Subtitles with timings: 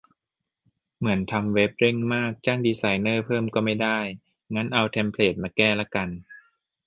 [0.97, 3.99] เหมือนทำเว็บ เร่งมาก จ้างดีไซเนอร์เพิ่มก็ไม่ได้
[4.53, 6.09] งั้นเอาเทมเพลตมาแก้ละกัน